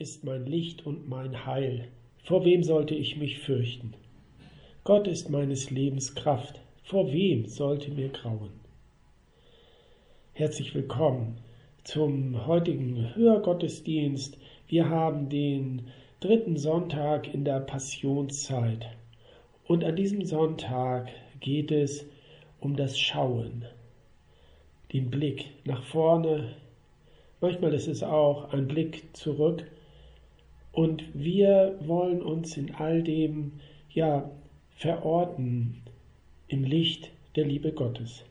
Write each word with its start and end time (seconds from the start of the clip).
ist 0.00 0.24
mein 0.24 0.46
Licht 0.46 0.86
und 0.86 1.10
mein 1.10 1.44
Heil. 1.44 1.88
Vor 2.24 2.46
wem 2.46 2.62
sollte 2.62 2.94
ich 2.94 3.18
mich 3.18 3.40
fürchten? 3.40 3.92
Gott 4.82 5.06
ist 5.06 5.28
meines 5.28 5.70
Lebens 5.70 6.14
Kraft. 6.14 6.58
Vor 6.84 7.12
wem 7.12 7.44
sollte 7.44 7.90
mir 7.90 8.08
grauen? 8.08 8.48
Herzlich 10.32 10.74
willkommen 10.74 11.36
zum 11.84 12.46
heutigen 12.46 13.14
Hörgottesdienst. 13.14 14.38
Wir 14.68 14.88
haben 14.88 15.28
den 15.28 15.88
dritten 16.20 16.56
Sonntag 16.56 17.34
in 17.34 17.44
der 17.44 17.60
Passionszeit. 17.60 18.86
Und 19.66 19.84
an 19.84 19.96
diesem 19.96 20.24
Sonntag 20.24 21.10
geht 21.40 21.70
es 21.70 22.06
um 22.58 22.74
das 22.74 22.98
Schauen, 22.98 23.66
den 24.94 25.10
Blick 25.10 25.50
nach 25.66 25.82
vorne. 25.82 26.54
Manchmal 27.42 27.74
ist 27.74 27.86
es 27.86 28.02
auch 28.02 28.50
ein 28.54 28.66
Blick 28.66 29.14
zurück. 29.14 29.66
Und 30.72 31.04
wir 31.14 31.78
wollen 31.80 32.22
uns 32.22 32.56
in 32.56 32.74
all 32.74 33.02
dem 33.02 33.52
ja 33.90 34.30
verorten 34.70 35.82
im 36.48 36.64
Licht 36.64 37.10
der 37.36 37.44
Liebe 37.44 37.72
Gottes. 37.72 38.24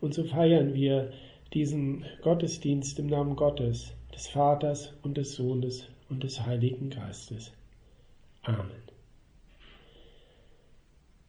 Und 0.00 0.14
so 0.14 0.24
feiern 0.24 0.74
wir 0.74 1.12
diesen 1.54 2.04
Gottesdienst 2.22 2.98
im 2.98 3.06
Namen 3.06 3.36
Gottes, 3.36 3.92
des 4.14 4.28
Vaters 4.28 4.94
und 5.02 5.16
des 5.16 5.34
Sohnes 5.34 5.86
und 6.08 6.22
des 6.24 6.44
Heiligen 6.44 6.90
Geistes. 6.90 7.52
Amen. 8.42 8.70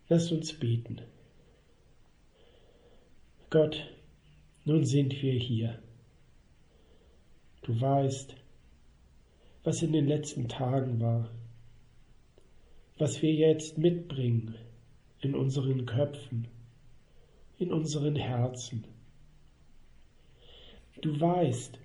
Lasst 0.08 0.32
uns 0.32 0.54
beten. 0.54 1.02
Gott, 3.50 3.88
nun 4.66 4.86
sind 4.86 5.22
wir 5.22 5.34
hier. 5.34 5.80
Du 7.64 7.80
weißt, 7.80 8.36
was 9.70 9.84
in 9.84 9.94
den 9.94 10.08
letzten 10.08 10.48
Tagen 10.48 11.00
war, 11.00 11.30
was 12.98 13.22
wir 13.22 13.32
jetzt 13.32 13.78
mitbringen 13.78 14.56
in 15.22 15.36
unseren 15.36 15.86
Köpfen, 15.86 16.48
in 17.60 17.72
unseren 17.72 18.16
Herzen 18.16 18.84
Du 21.02 21.22
weißt, 21.22 21.78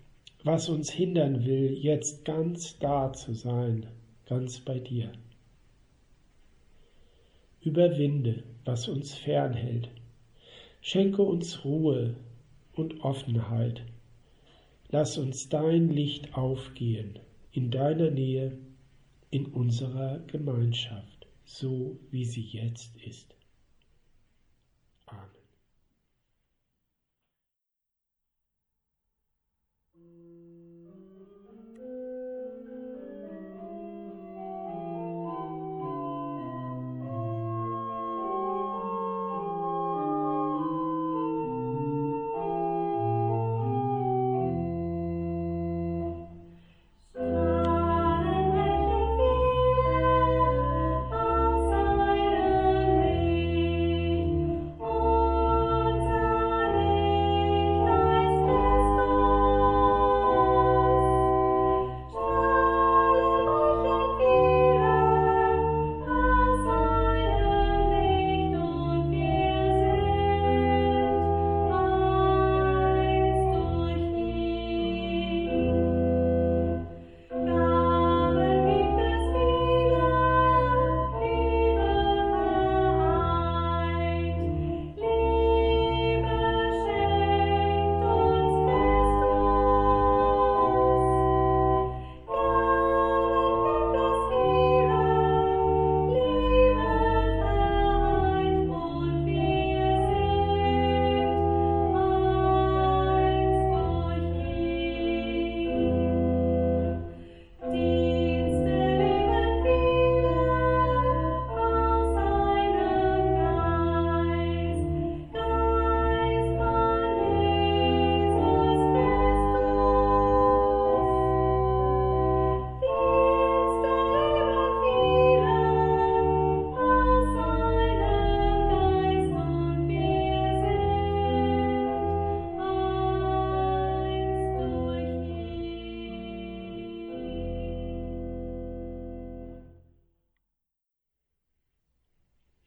was 0.45 0.71
uns 0.71 0.91
hindern 0.91 1.45
will, 1.45 1.75
jetzt 1.75 2.25
ganz 2.25 2.79
da 2.79 3.13
zu 3.13 3.35
sein, 3.35 3.87
ganz 4.25 4.61
bei 4.61 4.79
dir. 4.79 5.13
Überwinde, 7.61 8.45
was 8.65 8.89
uns 8.89 9.13
fernhält. 9.13 9.91
Schenke 10.81 11.21
uns 11.21 11.67
Ruhe 11.67 12.17
und 12.73 13.05
Offenheit. 13.05 13.83
Lass 14.89 15.19
uns 15.19 15.51
dein 15.51 15.91
Licht 15.91 16.35
aufgehen 16.35 17.19
in 17.55 17.71
deiner 17.71 18.11
Nähe, 18.11 18.59
in 19.31 19.47
unserer 19.47 20.19
Gemeinschaft, 20.27 21.29
so 21.45 22.01
wie 22.11 22.25
sie 22.25 22.43
jetzt 22.43 22.97
ist. 22.97 23.35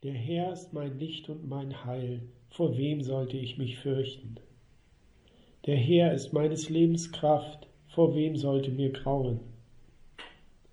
Der 0.07 0.15
Herr 0.15 0.53
ist 0.53 0.71
mein 0.71 0.97
Licht 0.99 1.27
und 1.27 1.49
mein 1.49 1.83
Heil, 1.83 2.21
vor 2.49 2.77
wem 2.77 3.01
sollte 3.01 3.35
ich 3.35 3.57
mich 3.57 3.77
fürchten? 3.77 4.35
Der 5.65 5.75
Herr 5.75 6.13
ist 6.13 6.31
meines 6.31 6.69
Lebens 6.69 7.11
Kraft, 7.11 7.67
vor 7.89 8.15
wem 8.15 8.37
sollte 8.37 8.71
mir 8.71 8.93
grauen? 8.93 9.41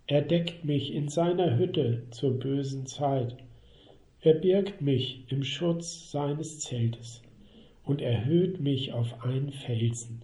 Er 0.07 0.23
deckt 0.23 0.65
mich 0.65 0.95
in 0.95 1.09
seiner 1.09 1.59
Hütte 1.59 2.05
zur 2.13 2.39
bösen 2.39 2.87
Zeit, 2.87 3.35
er 4.21 4.35
birgt 4.35 4.81
mich 4.81 5.25
im 5.33 5.43
Schutz 5.43 6.13
seines 6.13 6.61
Zeltes 6.61 7.21
und 7.83 8.03
erhöht 8.03 8.61
mich 8.61 8.93
auf 8.93 9.25
einen 9.25 9.51
Felsen. 9.51 10.23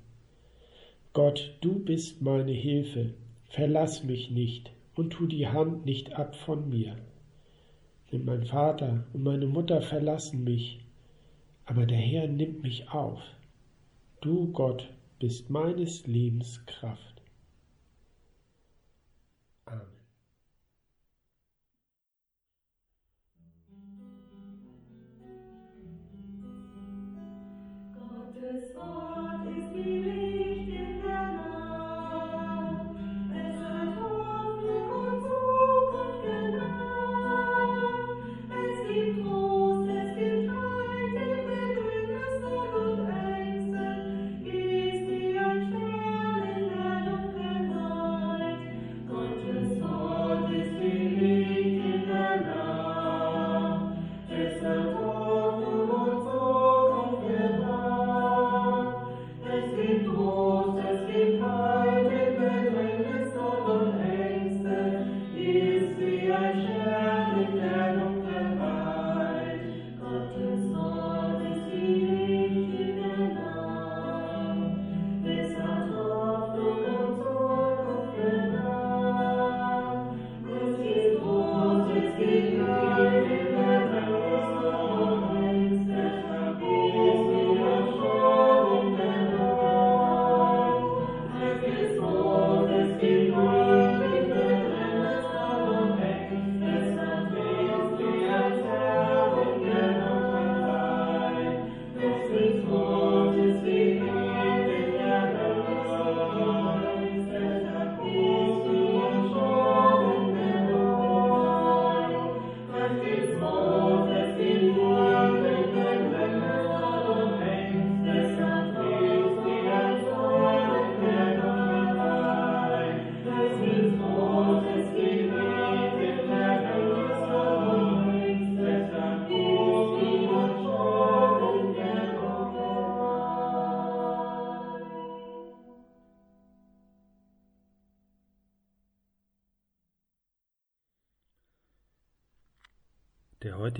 Gott, 1.14 1.56
du 1.62 1.80
bist 1.80 2.22
meine 2.22 2.52
Hilfe, 2.52 3.14
verlass 3.46 4.04
mich 4.04 4.30
nicht 4.30 4.70
und 4.94 5.10
tu 5.10 5.26
die 5.26 5.48
Hand 5.48 5.84
nicht 5.84 6.12
ab 6.12 6.36
von 6.36 6.68
mir. 6.68 6.94
Denn 8.12 8.24
mein 8.24 8.44
Vater 8.44 9.04
und 9.12 9.22
meine 9.22 9.46
Mutter 9.46 9.82
verlassen 9.82 10.44
mich, 10.44 10.80
aber 11.64 11.86
der 11.86 11.98
Herr 11.98 12.26
nimmt 12.26 12.62
mich 12.62 12.90
auf. 12.90 13.20
Du, 14.20 14.50
Gott, 14.52 14.88
bist 15.20 15.50
meines 15.50 16.06
Lebens 16.06 16.64
Kraft. 16.66 17.19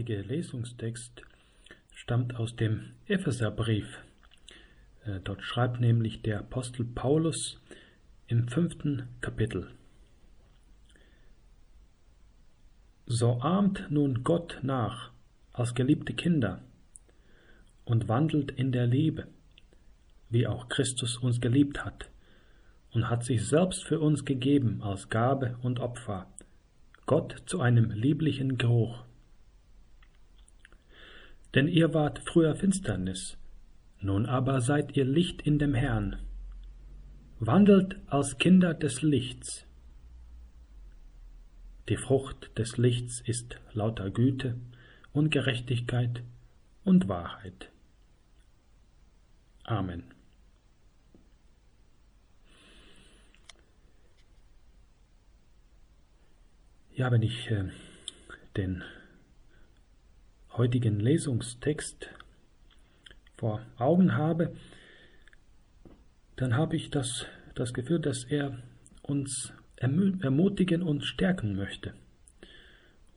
Heutige 0.01 0.23
Lesungstext 0.23 1.21
stammt 1.93 2.37
aus 2.37 2.57
dem 2.57 2.93
Epheserbrief. 3.07 3.99
Äh, 5.05 5.21
dort 5.23 5.43
schreibt 5.43 5.79
nämlich 5.79 6.23
der 6.23 6.39
Apostel 6.39 6.87
Paulus 6.87 7.61
im 8.27 8.49
fünften 8.49 9.09
Kapitel. 9.21 9.71
So 13.05 13.43
ahmt 13.43 13.91
nun 13.91 14.25
Gott 14.25 14.61
nach 14.63 15.11
als 15.53 15.75
geliebte 15.75 16.15
Kinder 16.15 16.63
und 17.85 18.09
wandelt 18.09 18.53
in 18.53 18.73
der 18.73 18.87
Liebe, 18.87 19.27
wie 20.31 20.47
auch 20.47 20.71
Christus 20.71 21.19
uns 21.19 21.43
geliebt 21.43 21.85
hat 21.85 22.09
und 22.93 23.11
hat 23.11 23.23
sich 23.23 23.47
selbst 23.47 23.85
für 23.85 24.01
uns 24.01 24.25
gegeben 24.25 24.81
als 24.83 25.11
Gabe 25.11 25.59
und 25.61 25.79
Opfer, 25.79 26.27
Gott 27.05 27.43
zu 27.45 27.61
einem 27.61 27.91
lieblichen 27.91 28.57
Geruch. 28.57 29.05
Denn 31.55 31.67
ihr 31.67 31.93
wart 31.95 32.21
früher 32.21 32.55
Finsternis, 32.55 33.37
nun 34.01 34.27
aber 34.27 34.61
seid 34.61 34.97
ihr 34.97 35.05
Licht 35.05 35.43
in 35.43 35.59
dem 35.59 35.75
Herrn. 35.75 36.17
Wandelt 37.39 37.97
als 38.07 38.39
Kinder 38.39 38.75
des 38.75 39.03
Lichts. 39.03 39.67
Die 41.89 41.97
Frucht 41.97 42.57
des 42.57 42.77
Lichts 42.77 43.21
ist 43.21 43.59
lauter 43.73 44.11
Güte 44.11 44.57
und 45.13 45.31
Gerechtigkeit 45.31 46.23
und 46.85 47.09
Wahrheit. 47.09 47.71
Amen. 49.65 50.05
Ja, 56.95 57.11
wenn 57.11 57.23
ich 57.23 57.51
äh, 57.51 57.65
den 58.57 58.85
heutigen 60.53 61.01
Lesungstext 61.01 62.11
vor 63.37 63.65
Augen 63.79 64.17
habe, 64.17 64.55
dann 66.37 66.57
habe 66.57 66.77
ich 66.77 66.91
das, 66.91 67.27
das 67.55 67.75
Gefühl, 67.75 68.01
dass 68.01 68.25
er 68.25 68.59
uns 69.03 69.53
ermutigen 69.77 70.83
und 70.83 71.05
stärken 71.05 71.57
möchte. 71.57 71.95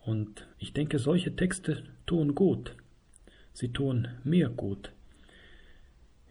Und 0.06 0.48
ich 0.60 0.74
denke, 0.74 1.00
solche 1.00 1.36
Texte 1.36 1.84
tun 2.06 2.36
gut. 2.36 2.75
Sie 3.54 3.70
tun 3.70 4.08
mir 4.24 4.50
gut. 4.50 4.92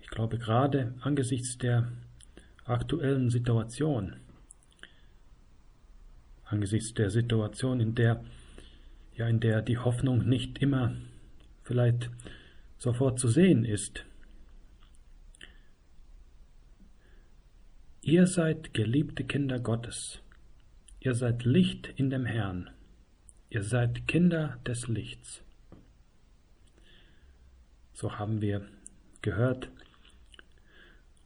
Ich 0.01 0.09
glaube 0.09 0.39
gerade 0.39 0.95
angesichts 1.01 1.59
der 1.59 1.91
aktuellen 2.65 3.31
Situation, 3.31 4.17
angesichts 6.45 6.95
der 6.95 7.11
Situation, 7.11 7.81
in 7.81 7.95
der 7.95 8.25
ja 9.17 9.29
in 9.29 9.41
der 9.41 9.63
die 9.63 9.79
Hoffnung 9.79 10.29
nicht 10.29 10.59
immer 10.59 10.95
vielleicht 11.63 12.11
sofort 12.79 13.19
zu 13.19 13.29
sehen 13.29 13.65
ist. 13.65 14.05
Ihr 18.01 18.27
seid 18.27 18.75
geliebte 18.75 19.25
Kinder 19.25 19.61
Gottes. 19.61 20.21
Ihr 20.99 21.15
seid 21.15 21.45
Licht 21.45 21.93
in 21.97 22.11
dem 22.11 22.27
Herrn. 22.27 22.71
Ihr 23.49 23.63
seid 23.63 24.09
Kinder 24.09 24.59
des 24.67 24.89
Lichts. 24.89 25.43
So 27.93 28.19
haben 28.19 28.41
wir 28.41 28.67
gehört. 29.21 29.71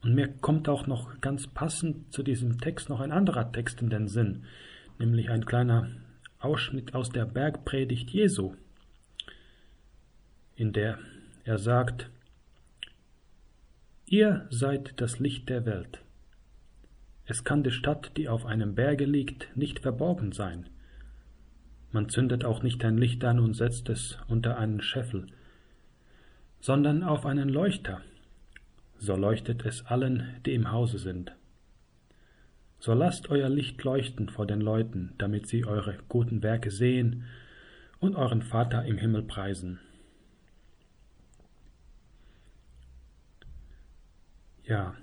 Und 0.03 0.15
mir 0.15 0.29
kommt 0.29 0.69
auch 0.69 0.87
noch 0.87 1.21
ganz 1.21 1.47
passend 1.47 2.13
zu 2.13 2.23
diesem 2.23 2.61
Text 2.61 2.89
noch 2.89 3.01
ein 3.01 3.13
anderer 3.13 3.51
Text 3.53 3.81
in 3.81 3.89
den 3.89 4.09
Sinn, 4.09 4.45
nämlich 4.99 5.31
ein 5.31 5.47
kleiner 5.47 5.89
Ausschnitt 6.47 6.95
aus 6.95 7.11
der 7.11 7.25
Bergpredigt 7.25 8.11
Jesu, 8.11 8.55
in 10.55 10.73
der 10.73 10.99
er 11.45 11.59
sagt, 11.59 12.09
Ihr 14.07 14.47
seid 14.51 15.01
das 15.01 15.19
Licht 15.19 15.49
der 15.49 15.67
Welt. 15.67 16.01
Es 17.25 17.43
kann 17.43 17.65
die 17.65 17.73
Stadt, 17.73 18.13
die 18.17 18.29
auf 18.29 18.47
einem 18.47 18.77
Berge 18.77 19.05
liegt, 19.05 19.49
nicht 19.57 19.81
verborgen 19.81 20.31
sein. 20.31 20.69
Man 21.91 22.09
zündet 22.09 22.45
auch 22.45 22.63
nicht 22.63 22.85
ein 22.85 22.97
Licht 22.97 23.25
an 23.25 23.41
und 23.41 23.55
setzt 23.55 23.89
es 23.89 24.17
unter 24.29 24.57
einen 24.57 24.81
Scheffel, 24.81 25.27
sondern 26.61 27.03
auf 27.03 27.27
einen 27.27 27.49
Leuchter. 27.49 28.03
So 28.99 29.17
leuchtet 29.17 29.67
es 29.67 29.85
allen, 29.87 30.41
die 30.47 30.55
im 30.55 30.71
Hause 30.71 30.99
sind. 30.99 31.33
So 32.87 32.95
lasst 32.95 33.31
euer 33.31 33.49
Licht 33.49 33.83
leuchten 33.83 34.29
vor 34.29 34.47
den 34.47 34.61
Leuten, 34.61 35.13
damit 35.19 35.49
sie 35.49 35.65
eure 35.65 35.99
guten 36.09 36.45
Werke 36.45 36.71
sehen 36.71 37.25
und 37.99 38.15
euren 38.15 38.43
Vater 38.43 38.85
im 38.85 38.97
Himmel 38.97 39.25
preisen. 39.25 39.81
Ja, 44.63 44.95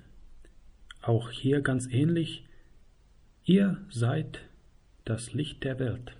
auch 1.01 1.29
hier 1.29 1.59
ganz 1.59 1.87
ähnlich, 1.91 2.47
ihr 3.43 3.85
seid 3.89 4.39
das 5.03 5.33
Licht 5.33 5.65
der 5.65 5.77
Welt. 5.77 6.15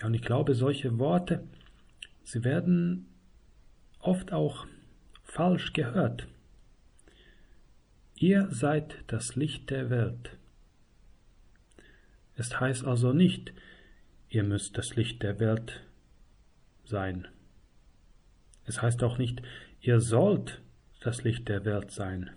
Ja, 0.00 0.06
und 0.06 0.14
ich 0.14 0.22
glaube, 0.22 0.54
solche 0.54 0.98
Worte, 0.98 1.44
sie 2.24 2.44
werden 2.44 3.08
oft 3.98 4.32
auch 4.32 4.66
falsch 5.22 5.74
gehört. 5.74 6.26
Ihr 8.22 8.48
seid 8.50 8.96
das 9.06 9.34
Licht 9.34 9.70
der 9.70 9.88
Welt. 9.88 10.36
Es 12.36 12.60
heißt 12.60 12.84
also 12.84 13.14
nicht, 13.14 13.54
ihr 14.28 14.44
müsst 14.44 14.76
das 14.76 14.94
Licht 14.94 15.22
der 15.22 15.40
Welt 15.40 15.80
sein. 16.84 17.26
Es 18.66 18.82
heißt 18.82 19.02
auch 19.04 19.16
nicht, 19.16 19.40
ihr 19.80 20.00
sollt 20.00 20.60
das 21.00 21.24
Licht 21.24 21.48
der 21.48 21.64
Welt 21.64 21.92
sein. 21.92 22.28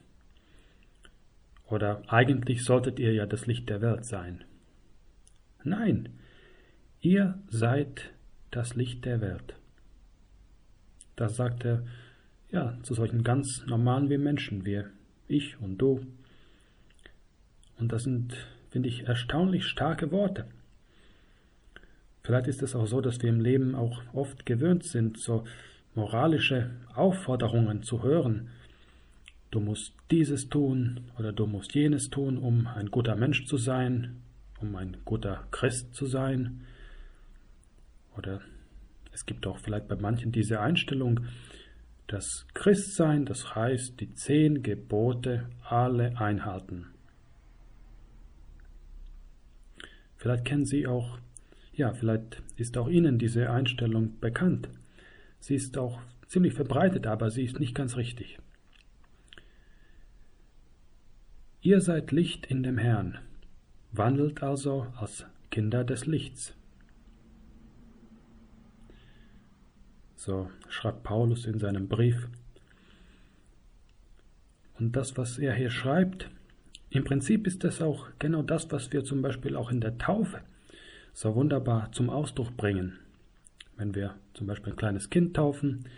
Oder 1.65 2.01
eigentlich 2.07 2.63
solltet 2.63 2.97
ihr 2.97 3.11
ja 3.11 3.25
das 3.25 3.45
Licht 3.45 3.69
der 3.69 3.81
Welt 3.81 4.05
sein. 4.05 4.45
Nein, 5.65 6.17
ihr 7.01 7.43
seid 7.49 8.13
das 8.51 8.75
Licht 8.75 9.03
der 9.03 9.19
Welt. 9.19 9.57
Das 11.17 11.35
sagt 11.35 11.65
er 11.65 11.85
ja 12.51 12.77
zu 12.83 12.93
solchen 12.93 13.25
ganz 13.25 13.65
normalen 13.65 14.09
wie 14.09 14.17
Menschen, 14.17 14.63
wir 14.63 14.89
ich 15.27 15.59
und 15.59 15.77
du. 15.77 16.05
Und 17.77 17.91
das 17.91 18.03
sind, 18.03 18.35
finde 18.69 18.89
ich, 18.89 19.07
erstaunlich 19.07 19.65
starke 19.65 20.11
Worte. 20.11 20.47
Vielleicht 22.21 22.47
ist 22.47 22.61
es 22.61 22.75
auch 22.75 22.87
so, 22.87 23.01
dass 23.01 23.21
wir 23.21 23.29
im 23.29 23.41
Leben 23.41 23.75
auch 23.75 24.01
oft 24.13 24.45
gewöhnt 24.45 24.83
sind, 24.85 25.19
so 25.19 25.43
moralische 25.93 26.71
Aufforderungen 26.95 27.83
zu 27.83 28.01
hören. 28.01 28.49
Du 29.51 29.59
musst 29.59 29.93
dieses 30.09 30.49
tun 30.49 31.01
oder 31.19 31.33
du 31.33 31.45
musst 31.45 31.75
jenes 31.75 32.09
tun, 32.09 32.37
um 32.37 32.67
ein 32.67 32.89
guter 32.89 33.15
Mensch 33.15 33.45
zu 33.45 33.57
sein, 33.57 34.21
um 34.59 34.75
ein 34.75 34.97
guter 35.05 35.45
Christ 35.51 35.93
zu 35.93 36.05
sein. 36.05 36.61
Oder 38.17 38.41
es 39.11 39.25
gibt 39.25 39.45
auch 39.45 39.59
vielleicht 39.59 39.87
bei 39.87 39.95
manchen 39.95 40.31
diese 40.31 40.59
Einstellung, 40.59 41.19
das 42.07 42.45
Christsein, 42.53 43.25
das 43.25 43.55
heißt 43.55 43.99
die 43.99 44.13
zehn 44.13 44.63
Gebote 44.63 45.49
alle 45.63 46.17
einhalten. 46.17 46.87
Vielleicht 50.17 50.45
kennen 50.45 50.65
Sie 50.65 50.87
auch, 50.87 51.17
ja, 51.73 51.93
vielleicht 51.93 52.41
ist 52.55 52.77
auch 52.77 52.87
Ihnen 52.87 53.17
diese 53.19 53.49
Einstellung 53.49 54.19
bekannt. 54.19 54.69
Sie 55.39 55.55
ist 55.55 55.77
auch 55.77 55.99
ziemlich 56.27 56.53
verbreitet, 56.53 57.05
aber 57.07 57.29
sie 57.29 57.43
ist 57.43 57.59
nicht 57.59 57.75
ganz 57.75 57.97
richtig. 57.97 58.39
Ihr 61.61 61.81
seid 61.81 62.11
Licht 62.11 62.45
in 62.45 62.63
dem 62.63 62.77
Herrn, 62.77 63.19
wandelt 63.91 64.41
also 64.41 64.87
als 64.95 65.25
Kinder 65.51 65.83
des 65.83 66.05
Lichts. 66.05 66.55
So 70.25 70.49
schreibt 70.69 71.03
Paulus 71.03 71.45
in 71.45 71.59
seinem 71.59 71.89
Brief. 71.89 72.29
Und 74.79 74.95
das, 74.95 75.17
was 75.17 75.37
er 75.37 75.53
hier 75.53 75.69
schreibt, 75.69 76.29
im 76.89 77.03
Prinzip 77.03 77.45
ist 77.45 77.65
das 77.65 77.81
auch 77.81 78.07
genau 78.19 78.41
das, 78.41 78.71
was 78.71 78.93
wir 78.93 79.03
zum 79.03 79.21
Beispiel 79.21 79.57
auch 79.57 79.69
in 79.69 79.81
der 79.81 79.97
Taufe 79.97 80.39
so 81.11 81.35
wunderbar 81.35 81.91
zum 81.91 82.09
Ausdruck 82.09 82.55
bringen. 82.55 82.97
Wenn 83.75 83.95
wir 83.95 84.15
zum 84.33 84.47
Beispiel 84.47 84.71
ein 84.71 84.77
kleines 84.77 85.09
Kind 85.09 85.35
taufen, 85.35 85.89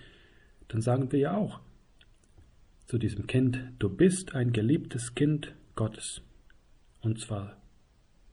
dann 0.70 0.82
sagen 0.82 1.12
wir 1.12 1.20
ja 1.20 1.38
auch 1.38 1.60
zu 2.88 2.98
diesem 2.98 3.28
Kind, 3.28 3.60
du 3.78 3.90
bist 3.90 4.34
ein 4.34 4.52
geliebtes 4.54 5.14
Kind 5.14 5.54
Gottes. 5.76 6.24
Und 7.00 7.20
zwar 7.20 7.58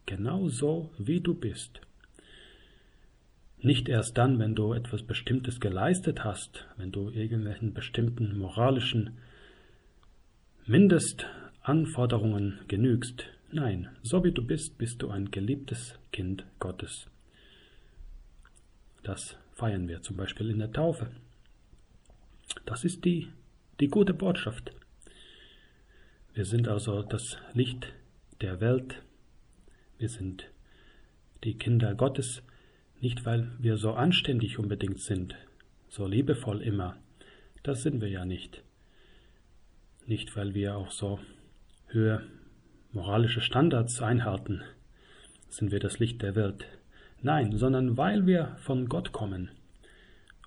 genau 0.07 0.49
so, 0.49 0.91
wie 0.97 1.21
du 1.21 1.35
bist. 1.35 1.83
Nicht 3.65 3.89
erst 3.89 4.19
dann, 4.19 4.41
wenn 4.41 4.57
du 4.57 4.73
etwas 4.73 5.05
Bestimmtes 5.05 5.61
geleistet 5.61 6.25
hast, 6.25 6.67
wenn 6.77 6.91
du 6.91 7.11
irgendwelchen 7.11 7.73
bestimmten 7.73 8.37
moralischen 8.37 9.17
Mindestanforderungen 10.67 12.59
genügst. 12.67 13.25
Nein, 13.53 13.89
so 14.03 14.25
wie 14.25 14.33
du 14.33 14.45
bist, 14.45 14.79
bist 14.79 15.01
du 15.01 15.11
ein 15.11 15.31
geliebtes 15.31 15.95
Kind 16.11 16.45
Gottes. 16.59 17.07
Das 19.05 19.37
feiern 19.53 19.87
wir 19.87 20.03
zum 20.03 20.17
Beispiel 20.17 20.51
in 20.51 20.59
der 20.59 20.73
Taufe. 20.73 21.13
Das 22.67 22.83
ist 22.83 23.05
die, 23.05 23.29
die 23.79 23.87
gute 23.89 24.13
Botschaft. 24.13 24.73
Wir 26.35 26.47
sind 26.47 26.67
also 26.67 27.03
das 27.03 27.37
Licht 27.53 27.93
der 28.41 28.61
Welt. 28.61 29.03
Wir 29.99 30.09
sind 30.09 30.51
die 31.45 31.55
Kinder 31.55 31.95
Gottes, 31.95 32.43
nicht 33.03 33.27
weil 33.27 33.51
wir 33.59 33.77
so 33.77 33.95
anständig 33.95 34.61
unbedingt 34.61 35.01
sind, 35.01 35.35
so 35.89 36.07
liebevoll 36.07 36.63
immer. 36.63 36.97
Das 37.65 37.83
sind 37.83 38.01
wir 38.01 38.09
ja 38.09 38.25
nicht. 38.25 38.63
Nicht 40.07 40.37
weil 40.37 40.55
wir 40.55 40.77
auch 40.77 40.93
so 40.93 41.19
höhere 41.89 42.23
moralische 42.93 43.41
Standards 43.41 44.01
einhalten, 44.01 44.63
sind 45.49 45.73
wir 45.73 45.81
das 45.81 45.99
Licht 45.99 46.23
der 46.23 46.37
Welt. 46.37 46.65
Nein, 47.21 47.57
sondern 47.57 47.97
weil 47.97 48.25
wir 48.27 48.57
von 48.61 48.89
Gott 48.89 49.11
kommen, 49.11 49.51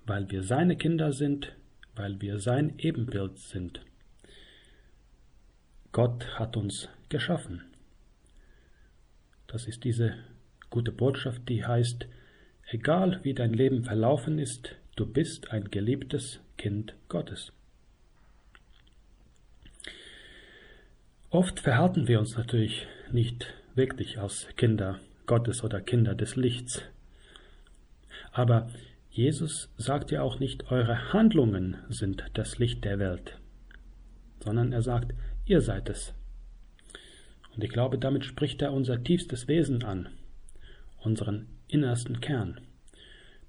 weil 0.06 0.30
wir 0.30 0.42
seine 0.42 0.76
Kinder 0.76 1.12
sind, 1.12 1.54
weil 1.94 2.22
wir 2.22 2.38
sein 2.38 2.78
Ebenbild 2.78 3.38
sind. 3.38 3.82
Gott 5.92 6.38
hat 6.38 6.56
uns 6.56 6.88
geschaffen. 7.10 7.62
Das 9.46 9.66
ist 9.66 9.84
diese 9.84 10.14
gute 10.70 10.92
Botschaft, 10.92 11.48
die 11.50 11.64
heißt, 11.64 12.06
egal 12.68 13.20
wie 13.22 13.34
dein 13.34 13.52
Leben 13.52 13.84
verlaufen 13.84 14.38
ist, 14.38 14.76
du 14.96 15.06
bist 15.06 15.50
ein 15.50 15.70
geliebtes 15.70 16.40
Kind 16.56 16.94
Gottes. 17.08 17.52
Oft 21.30 21.60
verhalten 21.60 22.08
wir 22.08 22.18
uns 22.18 22.36
natürlich 22.36 22.86
nicht 23.12 23.52
wirklich 23.74 24.18
als 24.18 24.48
Kinder 24.56 25.00
Gottes 25.26 25.62
oder 25.64 25.80
Kinder 25.80 26.14
des 26.14 26.36
Lichts. 26.36 26.82
Aber 28.32 28.70
Jesus 29.10 29.70
sagt 29.76 30.10
ja 30.10 30.22
auch 30.22 30.38
nicht, 30.38 30.70
eure 30.70 31.12
Handlungen 31.12 31.76
sind 31.88 32.24
das 32.34 32.58
Licht 32.58 32.84
der 32.84 32.98
Welt, 32.98 33.38
sondern 34.42 34.72
er 34.72 34.82
sagt, 34.82 35.14
ihr 35.46 35.60
seid 35.60 35.88
es. 35.88 36.14
Und 37.54 37.64
ich 37.64 37.70
glaube, 37.70 37.98
damit 37.98 38.24
spricht 38.24 38.62
er 38.62 38.72
unser 38.72 39.02
tiefstes 39.02 39.48
Wesen 39.48 39.82
an, 39.82 40.08
unseren 40.98 41.48
innersten 41.68 42.20
Kern. 42.20 42.60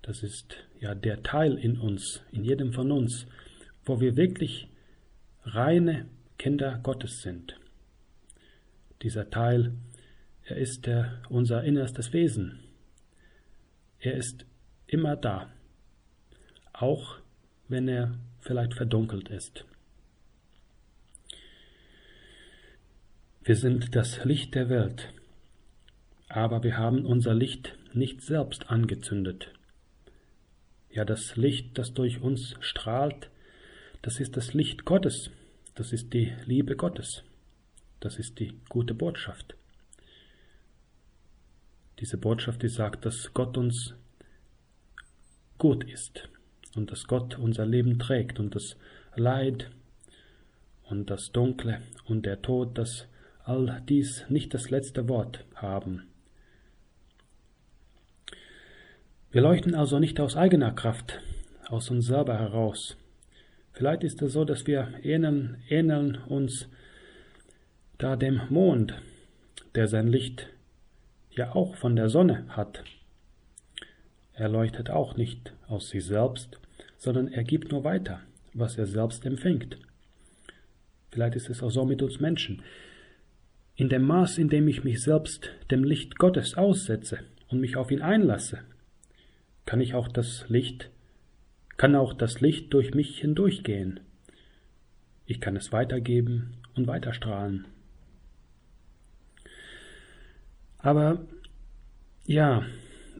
Das 0.01 0.23
ist 0.23 0.55
ja 0.79 0.95
der 0.95 1.23
Teil 1.23 1.57
in 1.57 1.77
uns, 1.77 2.21
in 2.31 2.43
jedem 2.43 2.73
von 2.73 2.91
uns, 2.91 3.25
wo 3.85 3.99
wir 3.99 4.15
wirklich 4.15 4.67
reine 5.43 6.07
Kinder 6.37 6.79
Gottes 6.83 7.21
sind. 7.21 7.59
Dieser 9.01 9.29
Teil, 9.29 9.73
er 10.43 10.57
ist 10.57 10.85
der, 10.85 11.21
unser 11.29 11.63
innerstes 11.63 12.13
Wesen. 12.13 12.59
Er 13.99 14.13
ist 14.13 14.45
immer 14.87 15.15
da, 15.15 15.51
auch 16.73 17.17
wenn 17.67 17.87
er 17.87 18.17
vielleicht 18.39 18.73
verdunkelt 18.73 19.29
ist. 19.29 19.65
Wir 23.43 23.55
sind 23.55 23.95
das 23.95 24.23
Licht 24.25 24.55
der 24.55 24.69
Welt, 24.69 25.13
aber 26.27 26.63
wir 26.63 26.77
haben 26.77 27.05
unser 27.05 27.33
Licht 27.33 27.76
nicht 27.97 28.21
selbst 28.21 28.69
angezündet. 28.69 29.51
Ja, 30.89 31.05
das 31.05 31.35
Licht, 31.35 31.77
das 31.77 31.93
durch 31.93 32.21
uns 32.21 32.55
strahlt, 32.59 33.29
das 34.01 34.19
ist 34.19 34.37
das 34.37 34.53
Licht 34.53 34.85
Gottes, 34.85 35.31
das 35.75 35.93
ist 35.93 36.13
die 36.13 36.33
Liebe 36.45 36.75
Gottes, 36.75 37.23
das 37.99 38.19
ist 38.19 38.39
die 38.39 38.53
gute 38.69 38.93
Botschaft. 38.93 39.55
Diese 41.99 42.17
Botschaft, 42.17 42.61
die 42.61 42.69
sagt, 42.69 43.05
dass 43.05 43.33
Gott 43.33 43.57
uns 43.57 43.95
gut 45.57 45.83
ist 45.83 46.29
und 46.75 46.91
dass 46.91 47.05
Gott 47.05 47.37
unser 47.37 47.65
Leben 47.65 47.97
trägt 47.97 48.39
und 48.39 48.53
das 48.55 48.75
Leid 49.15 49.71
und 50.83 51.09
das 51.09 51.31
Dunkle 51.31 51.81
und 52.05 52.25
der 52.25 52.41
Tod, 52.41 52.77
dass 52.77 53.07
all 53.43 53.81
dies 53.89 54.25
nicht 54.29 54.53
das 54.53 54.69
letzte 54.69 55.09
Wort 55.09 55.43
haben. 55.55 56.07
Wir 59.37 59.43
leuchten 59.43 59.75
also 59.75 59.99
nicht 59.99 60.19
aus 60.19 60.35
eigener 60.35 60.71
Kraft, 60.71 61.19
aus 61.67 61.91
uns 61.91 62.07
selber 62.07 62.39
heraus. 62.39 62.97
Vielleicht 63.71 64.03
ist 64.03 64.19
es 64.23 64.33
so, 64.33 64.45
dass 64.45 64.65
wir 64.65 64.91
ähneln, 65.03 65.61
ähneln 65.69 66.17
uns 66.27 66.67
da 67.99 68.15
dem 68.15 68.41
Mond, 68.49 68.95
der 69.75 69.87
sein 69.87 70.07
Licht 70.07 70.47
ja 71.29 71.53
auch 71.53 71.75
von 71.75 71.95
der 71.95 72.09
Sonne 72.09 72.45
hat. 72.47 72.83
Er 74.33 74.49
leuchtet 74.49 74.89
auch 74.89 75.17
nicht 75.17 75.53
aus 75.67 75.89
sich 75.89 76.03
selbst, 76.03 76.59
sondern 76.97 77.27
er 77.27 77.43
gibt 77.43 77.71
nur 77.71 77.83
weiter, 77.83 78.21
was 78.55 78.79
er 78.79 78.87
selbst 78.87 79.23
empfängt. 79.23 79.77
Vielleicht 81.11 81.35
ist 81.35 81.51
es 81.51 81.61
auch 81.61 81.69
so 81.69 81.85
mit 81.85 82.01
uns 82.01 82.19
Menschen. 82.19 82.63
In 83.75 83.89
dem 83.89 84.01
Maß, 84.01 84.39
in 84.39 84.49
dem 84.49 84.67
ich 84.67 84.83
mich 84.83 85.03
selbst 85.03 85.51
dem 85.69 85.83
Licht 85.83 86.17
Gottes 86.17 86.57
aussetze 86.57 87.19
und 87.49 87.59
mich 87.59 87.77
auf 87.77 87.91
ihn 87.91 88.01
einlasse, 88.01 88.63
kann 89.67 89.79
ich 89.79 89.93
auch 89.93 90.07
das 90.07 90.49
Licht, 90.49 90.89
kann 91.77 91.95
auch 91.95 92.13
das 92.13 92.41
Licht 92.41 92.73
durch 92.73 92.95
mich 92.95 93.19
hindurchgehen. 93.19 93.99
Ich 95.27 95.39
kann 95.39 95.55
es 95.55 95.71
weitergeben 95.71 96.55
und 96.75 96.87
weiterstrahlen. 96.87 97.67
Aber 100.79 101.27
ja, 102.25 102.65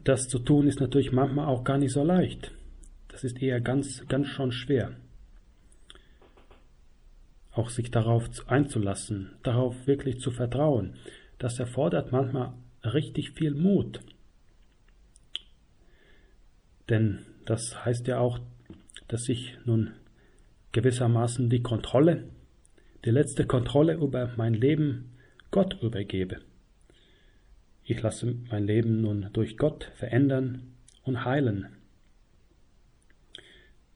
das 0.02 0.26
zu 0.26 0.40
tun 0.40 0.66
ist 0.66 0.80
natürlich 0.80 1.12
manchmal 1.12 1.46
auch 1.46 1.62
gar 1.62 1.78
nicht 1.78 1.92
so 1.92 2.02
leicht. 2.02 2.50
Das 3.06 3.22
ist 3.22 3.40
eher 3.40 3.60
ganz, 3.60 4.04
ganz 4.08 4.26
schon 4.26 4.50
schwer 4.50 4.96
auch 7.58 7.70
sich 7.70 7.90
darauf 7.90 8.28
einzulassen, 8.46 9.32
darauf 9.42 9.86
wirklich 9.86 10.20
zu 10.20 10.30
vertrauen, 10.30 10.94
das 11.38 11.58
erfordert 11.58 12.12
manchmal 12.12 12.54
richtig 12.84 13.32
viel 13.32 13.52
Mut. 13.54 14.00
Denn 16.88 17.24
das 17.44 17.84
heißt 17.84 18.06
ja 18.06 18.18
auch, 18.18 18.38
dass 19.08 19.28
ich 19.28 19.56
nun 19.64 19.92
gewissermaßen 20.72 21.48
die 21.50 21.62
Kontrolle, 21.62 22.24
die 23.04 23.10
letzte 23.10 23.46
Kontrolle 23.46 23.94
über 23.94 24.32
mein 24.36 24.54
Leben 24.54 25.12
Gott 25.50 25.82
übergebe. 25.82 26.40
Ich 27.84 28.02
lasse 28.02 28.34
mein 28.50 28.66
Leben 28.66 29.00
nun 29.00 29.30
durch 29.32 29.56
Gott 29.56 29.90
verändern 29.96 30.74
und 31.04 31.24
heilen. 31.24 31.68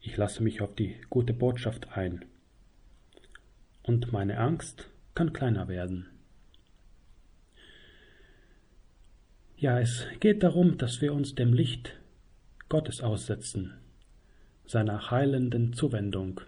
Ich 0.00 0.16
lasse 0.16 0.42
mich 0.42 0.62
auf 0.62 0.74
die 0.74 0.96
gute 1.10 1.34
Botschaft 1.34 1.96
ein 1.96 2.24
und 3.82 4.12
meine 4.12 4.38
Angst 4.38 4.88
kann 5.14 5.32
kleiner 5.32 5.68
werden. 5.68 6.08
Ja, 9.56 9.78
es 9.78 10.06
geht 10.18 10.42
darum, 10.42 10.78
dass 10.78 11.00
wir 11.00 11.12
uns 11.12 11.34
dem 11.34 11.52
Licht 11.52 12.01
Gottes 12.72 13.02
aussetzen, 13.02 13.74
seiner 14.64 15.10
heilenden 15.10 15.74
Zuwendung. 15.74 16.40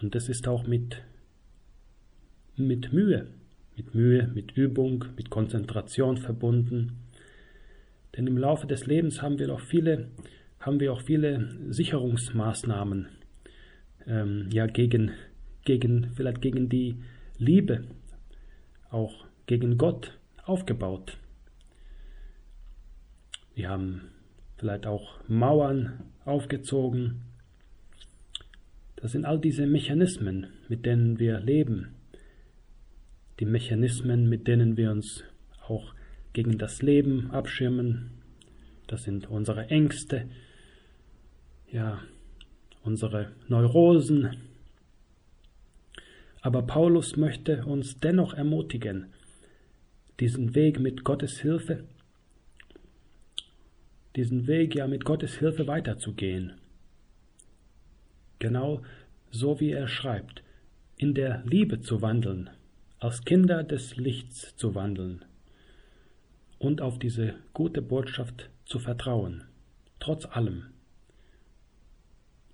Und 0.00 0.14
es 0.14 0.28
ist 0.28 0.46
auch 0.46 0.68
mit, 0.68 1.02
mit 2.54 2.92
Mühe, 2.92 3.26
mit 3.74 3.92
Mühe, 3.92 4.28
mit 4.32 4.52
Übung, 4.52 5.04
mit 5.16 5.30
Konzentration 5.30 6.16
verbunden. 6.16 6.92
Denn 8.16 8.28
im 8.28 8.38
Laufe 8.38 8.68
des 8.68 8.86
Lebens 8.86 9.20
haben 9.20 9.40
wir 9.40 9.52
auch 9.52 9.58
viele, 9.58 10.06
haben 10.60 10.78
wir 10.78 10.92
auch 10.92 11.02
viele 11.02 11.48
Sicherungsmaßnahmen 11.70 13.08
ähm, 14.06 14.48
ja 14.52 14.66
gegen, 14.66 15.10
gegen, 15.64 16.12
vielleicht 16.14 16.40
gegen 16.40 16.68
die 16.68 17.02
Liebe, 17.36 17.82
auch 18.90 19.24
gegen 19.46 19.76
Gott 19.76 20.16
aufgebaut. 20.44 21.18
Wir 23.54 23.68
haben 23.68 24.10
vielleicht 24.56 24.86
auch 24.86 25.20
Mauern 25.28 26.00
aufgezogen. 26.24 27.22
Das 28.96 29.12
sind 29.12 29.24
all 29.24 29.38
diese 29.38 29.66
Mechanismen, 29.66 30.48
mit 30.68 30.86
denen 30.86 31.18
wir 31.18 31.38
leben. 31.40 31.94
Die 33.38 33.44
Mechanismen, 33.44 34.28
mit 34.28 34.48
denen 34.48 34.76
wir 34.76 34.90
uns 34.90 35.24
auch 35.68 35.94
gegen 36.32 36.58
das 36.58 36.82
Leben 36.82 37.30
abschirmen. 37.30 38.10
Das 38.86 39.04
sind 39.04 39.28
unsere 39.30 39.68
Ängste, 39.68 40.28
ja, 41.70 42.00
unsere 42.82 43.32
Neurosen. 43.48 44.36
Aber 46.42 46.62
Paulus 46.62 47.16
möchte 47.16 47.64
uns 47.64 47.98
dennoch 47.98 48.34
ermutigen, 48.34 49.06
diesen 50.20 50.54
Weg 50.54 50.80
mit 50.80 51.04
Gottes 51.04 51.40
Hilfe, 51.40 51.84
diesen 54.16 54.46
Weg 54.46 54.74
ja 54.74 54.86
mit 54.86 55.04
Gottes 55.04 55.38
Hilfe 55.38 55.66
weiterzugehen. 55.66 56.54
Genau 58.38 58.82
so 59.30 59.58
wie 59.58 59.72
er 59.72 59.88
schreibt, 59.88 60.42
in 60.96 61.14
der 61.14 61.42
Liebe 61.44 61.80
zu 61.80 62.02
wandeln, 62.02 62.50
als 63.00 63.24
Kinder 63.24 63.64
des 63.64 63.96
Lichts 63.96 64.56
zu 64.56 64.76
wandeln 64.76 65.24
und 66.58 66.80
auf 66.80 66.98
diese 66.98 67.34
gute 67.52 67.82
Botschaft 67.82 68.50
zu 68.64 68.78
vertrauen, 68.78 69.44
trotz 69.98 70.24
allem, 70.24 70.66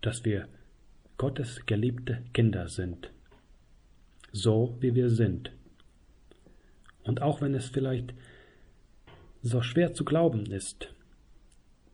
dass 0.00 0.24
wir 0.24 0.48
Gottes 1.18 1.66
geliebte 1.66 2.22
Kinder 2.32 2.68
sind, 2.68 3.10
so 4.32 4.76
wie 4.80 4.94
wir 4.94 5.10
sind. 5.10 5.52
Und 7.04 7.20
auch 7.20 7.42
wenn 7.42 7.54
es 7.54 7.68
vielleicht 7.68 8.14
so 9.42 9.60
schwer 9.60 9.92
zu 9.92 10.04
glauben 10.04 10.46
ist, 10.46 10.94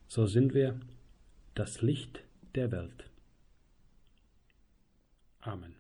so 0.09 0.27
sind 0.27 0.55
wir 0.55 0.81
das 1.55 1.83
Licht 1.83 2.21
der 2.55 2.71
Welt. 2.73 3.05
Amen. 5.41 5.76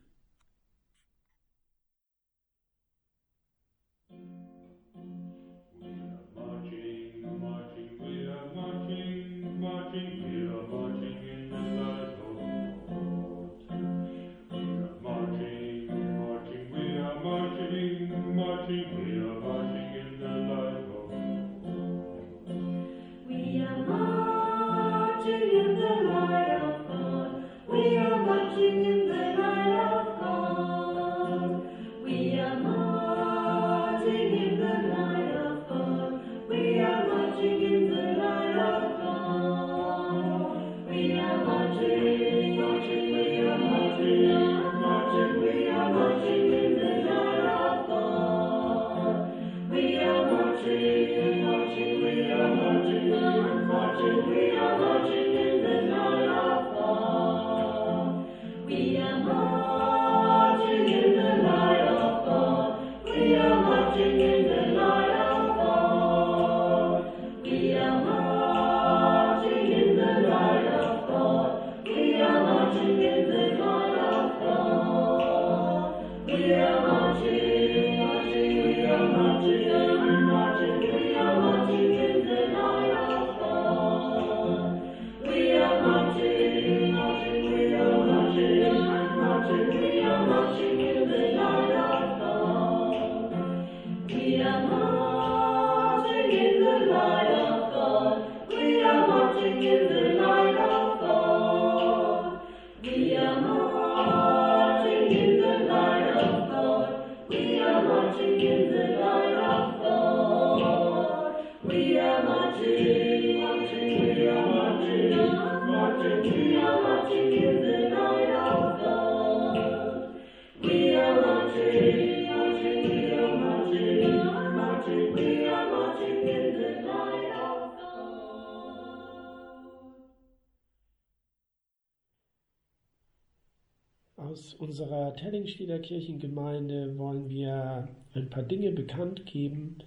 Tellingsteder 135.66 135.78
Kirchengemeinde 135.80 136.96
wollen 136.96 137.28
wir 137.28 137.88
ein 138.14 138.30
paar 138.30 138.44
Dinge 138.44 138.70
bekannt 138.70 139.26
geben. 139.26 139.78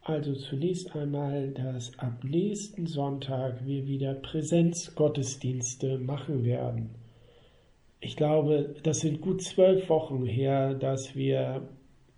Also 0.00 0.34
zunächst 0.34 0.96
einmal, 0.96 1.50
dass 1.50 1.98
ab 1.98 2.24
nächsten 2.24 2.86
Sonntag 2.86 3.66
wir 3.66 3.86
wieder 3.86 4.14
Präsenzgottesdienste 4.14 5.98
machen 5.98 6.44
werden. 6.44 6.90
Ich 8.00 8.16
glaube, 8.16 8.74
das 8.82 9.00
sind 9.00 9.20
gut 9.20 9.42
zwölf 9.42 9.90
Wochen 9.90 10.24
her, 10.24 10.72
dass 10.72 11.14
wir 11.14 11.68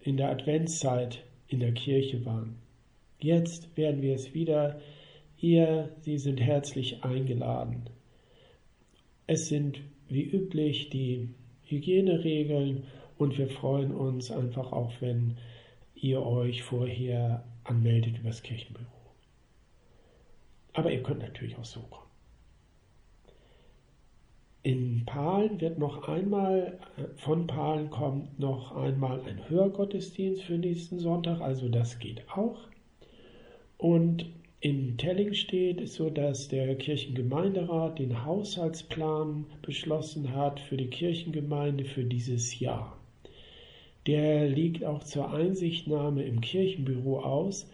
in 0.00 0.16
der 0.16 0.30
Adventszeit 0.30 1.24
in 1.48 1.58
der 1.58 1.72
Kirche 1.72 2.24
waren. 2.24 2.54
Jetzt 3.18 3.76
werden 3.76 4.00
wir 4.00 4.14
es 4.14 4.32
wieder. 4.32 4.80
Ihr, 5.40 5.88
Sie 6.02 6.18
sind 6.18 6.40
herzlich 6.40 7.02
eingeladen. 7.02 7.82
Es 9.26 9.48
sind 9.48 9.80
wie 10.08 10.22
üblich 10.22 10.88
die 10.90 11.30
Hygieneregeln 11.72 12.84
und 13.18 13.36
wir 13.38 13.48
freuen 13.48 13.92
uns 13.92 14.30
einfach 14.30 14.72
auch, 14.72 14.92
wenn 15.00 15.36
ihr 15.94 16.24
euch 16.24 16.62
vorher 16.62 17.44
anmeldet 17.64 18.18
übers 18.18 18.42
Kirchenbüro. 18.42 18.86
Aber 20.74 20.90
ihr 20.90 21.02
könnt 21.02 21.20
natürlich 21.20 21.56
auch 21.56 21.64
so 21.64 21.80
kommen. 21.80 22.02
In 24.64 25.04
Pahlen 25.04 25.60
wird 25.60 25.78
noch 25.78 26.06
einmal, 26.06 26.78
von 27.16 27.48
Pahlen 27.48 27.90
kommt 27.90 28.38
noch 28.38 28.76
einmal 28.76 29.20
ein 29.22 29.48
Hörgottesdienst 29.48 30.42
für 30.42 30.54
nächsten 30.54 31.00
Sonntag, 31.00 31.40
also 31.40 31.68
das 31.68 31.98
geht 31.98 32.22
auch. 32.30 32.58
Und 33.76 34.26
in 34.62 34.96
Telling 34.96 35.34
steht 35.34 35.88
so, 35.88 36.08
dass 36.08 36.46
der 36.46 36.76
Kirchengemeinderat 36.76 37.98
den 37.98 38.24
Haushaltsplan 38.24 39.44
beschlossen 39.60 40.36
hat 40.36 40.60
für 40.60 40.76
die 40.76 40.86
Kirchengemeinde 40.86 41.84
für 41.84 42.04
dieses 42.04 42.60
Jahr. 42.60 42.96
Der 44.06 44.48
liegt 44.48 44.84
auch 44.84 45.02
zur 45.02 45.34
Einsichtnahme 45.34 46.22
im 46.22 46.40
Kirchenbüro 46.40 47.22
aus. 47.22 47.68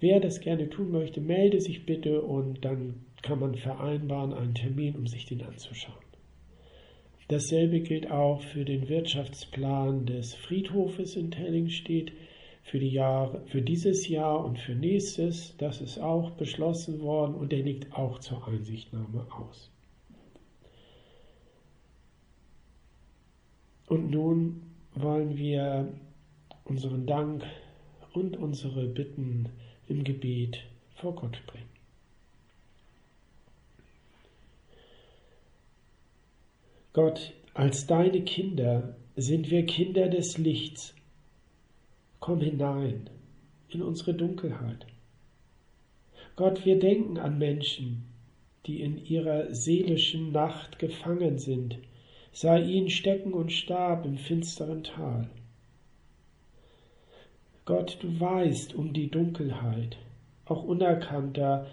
Wer 0.00 0.20
das 0.20 0.40
gerne 0.40 0.68
tun 0.68 0.90
möchte, 0.90 1.22
melde 1.22 1.62
sich 1.62 1.86
bitte 1.86 2.20
und 2.20 2.62
dann 2.62 3.06
kann 3.22 3.40
man 3.40 3.54
vereinbaren 3.54 4.34
einen 4.34 4.54
Termin, 4.54 4.96
um 4.96 5.06
sich 5.06 5.24
den 5.24 5.40
anzuschauen. 5.40 5.96
Dasselbe 7.28 7.80
gilt 7.80 8.10
auch 8.10 8.42
für 8.42 8.66
den 8.66 8.90
Wirtschaftsplan 8.90 10.04
des 10.04 10.34
Friedhofes 10.34 11.16
in 11.16 11.30
Tellingstedt 11.30 12.12
für, 12.68 12.78
die 12.78 12.90
Jahre, 12.90 13.40
für 13.46 13.62
dieses 13.62 14.08
Jahr 14.08 14.44
und 14.44 14.58
für 14.58 14.74
nächstes. 14.74 15.56
Das 15.56 15.80
ist 15.80 15.98
auch 15.98 16.30
beschlossen 16.32 17.00
worden 17.00 17.34
und 17.34 17.50
der 17.50 17.62
liegt 17.62 17.92
auch 17.94 18.18
zur 18.18 18.46
Einsichtnahme 18.46 19.26
aus. 19.32 19.70
Und 23.86 24.10
nun 24.10 24.62
wollen 24.94 25.36
wir 25.38 25.88
unseren 26.64 27.06
Dank 27.06 27.42
und 28.12 28.36
unsere 28.36 28.86
Bitten 28.86 29.48
im 29.86 30.04
Gebet 30.04 30.58
vor 30.96 31.14
Gott 31.14 31.40
bringen. 31.46 31.64
Gott, 36.92 37.32
als 37.54 37.86
deine 37.86 38.22
Kinder 38.22 38.96
sind 39.16 39.50
wir 39.50 39.64
Kinder 39.64 40.08
des 40.08 40.36
Lichts. 40.36 40.97
Komm 42.20 42.40
hinein 42.40 43.08
in 43.68 43.82
unsere 43.82 44.14
Dunkelheit. 44.14 44.86
Gott, 46.36 46.64
wir 46.64 46.78
denken 46.78 47.18
an 47.18 47.38
Menschen, 47.38 48.04
die 48.66 48.80
in 48.80 49.04
ihrer 49.04 49.52
seelischen 49.54 50.32
Nacht 50.32 50.78
gefangen 50.78 51.38
sind, 51.38 51.78
sei 52.32 52.62
ihnen 52.62 52.90
Stecken 52.90 53.32
und 53.32 53.52
Stab 53.52 54.04
im 54.04 54.18
finsteren 54.18 54.84
Tal. 54.84 55.28
Gott, 57.64 57.98
du 58.00 58.20
weißt 58.20 58.74
um 58.74 58.92
die 58.92 59.10
Dunkelheit, 59.10 59.98
auch 60.44 60.64
unerkannter, 60.64 61.66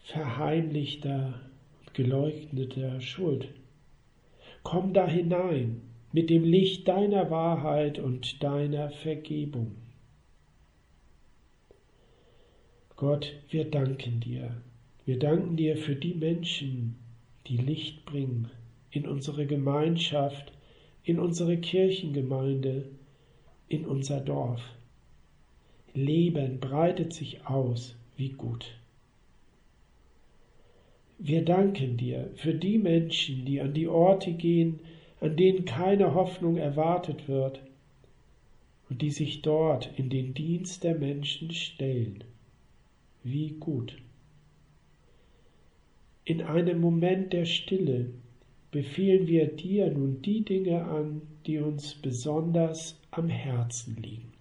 verheimlichter 0.00 1.40
geleugneter 1.92 3.00
Schuld. 3.00 3.48
Komm 4.62 4.92
da 4.92 5.06
hinein 5.06 5.82
mit 6.12 6.28
dem 6.28 6.44
Licht 6.44 6.88
deiner 6.88 7.30
Wahrheit 7.30 7.98
und 7.98 8.42
deiner 8.42 8.90
Vergebung. 8.90 9.72
Gott, 12.96 13.32
wir 13.50 13.64
danken 13.64 14.20
dir. 14.20 14.54
Wir 15.04 15.18
danken 15.18 15.56
dir 15.56 15.76
für 15.76 15.96
die 15.96 16.14
Menschen, 16.14 16.96
die 17.48 17.56
Licht 17.56 18.04
bringen 18.04 18.50
in 18.90 19.08
unsere 19.08 19.46
Gemeinschaft, 19.46 20.52
in 21.02 21.18
unsere 21.18 21.56
Kirchengemeinde, 21.56 22.84
in 23.68 23.86
unser 23.86 24.20
Dorf. 24.20 24.62
Leben 25.94 26.60
breitet 26.60 27.12
sich 27.12 27.46
aus, 27.46 27.96
wie 28.16 28.30
gut. 28.30 28.76
Wir 31.18 31.44
danken 31.44 31.96
dir 31.96 32.30
für 32.36 32.54
die 32.54 32.78
Menschen, 32.78 33.44
die 33.44 33.60
an 33.60 33.74
die 33.74 33.88
Orte 33.88 34.32
gehen, 34.32 34.80
an 35.22 35.36
denen 35.36 35.64
keine 35.64 36.14
Hoffnung 36.14 36.56
erwartet 36.56 37.28
wird 37.28 37.62
und 38.90 39.02
die 39.02 39.12
sich 39.12 39.40
dort 39.40 39.88
in 39.96 40.10
den 40.10 40.34
Dienst 40.34 40.82
der 40.82 40.96
Menschen 40.96 41.52
stellen. 41.52 42.24
Wie 43.22 43.50
gut. 43.52 43.96
In 46.24 46.42
einem 46.42 46.80
Moment 46.80 47.32
der 47.32 47.44
Stille 47.44 48.10
befehlen 48.72 49.28
wir 49.28 49.46
dir 49.46 49.92
nun 49.92 50.22
die 50.22 50.44
Dinge 50.44 50.84
an, 50.86 51.22
die 51.46 51.58
uns 51.58 51.94
besonders 51.94 53.00
am 53.12 53.28
Herzen 53.28 53.96
liegen. 54.02 54.31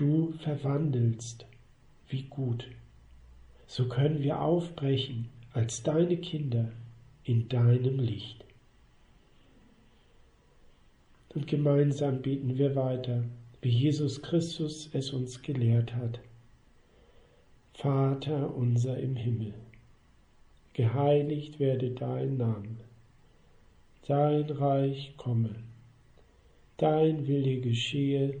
Du 0.00 0.32
verwandelst, 0.38 1.44
wie 2.08 2.22
gut. 2.22 2.66
So 3.66 3.86
können 3.86 4.22
wir 4.22 4.40
aufbrechen 4.40 5.28
als 5.52 5.82
deine 5.82 6.16
Kinder 6.16 6.72
in 7.22 7.50
deinem 7.50 8.00
Licht. 8.00 8.42
Und 11.34 11.46
gemeinsam 11.46 12.22
beten 12.22 12.56
wir 12.56 12.74
weiter, 12.76 13.24
wie 13.60 13.68
Jesus 13.68 14.22
Christus 14.22 14.88
es 14.94 15.10
uns 15.10 15.42
gelehrt 15.42 15.94
hat. 15.94 16.18
Vater 17.74 18.56
unser 18.56 18.96
im 18.98 19.16
Himmel, 19.16 19.52
geheiligt 20.72 21.58
werde 21.60 21.90
dein 21.90 22.38
Name, 22.38 22.78
dein 24.06 24.48
Reich 24.48 25.12
komme, 25.18 25.56
dein 26.78 27.26
Wille 27.26 27.60
geschehe, 27.60 28.40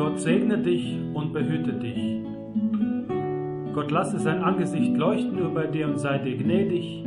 Gott 0.00 0.18
segne 0.18 0.56
dich 0.56 0.96
und 1.12 1.34
behüte 1.34 1.74
dich. 1.74 2.22
Gott 3.74 3.90
lasse 3.90 4.18
sein 4.18 4.42
Angesicht 4.42 4.96
leuchten 4.96 5.36
über 5.36 5.66
dir 5.66 5.88
und 5.88 5.98
sei 5.98 6.16
dir 6.16 6.38
gnädig. 6.38 7.04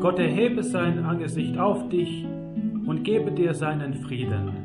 Gott 0.00 0.18
erhebe 0.18 0.62
sein 0.62 1.04
Angesicht 1.04 1.58
auf 1.58 1.90
dich 1.90 2.24
und 2.86 3.04
gebe 3.04 3.30
dir 3.32 3.52
seinen 3.52 3.92
Frieden. 3.92 4.57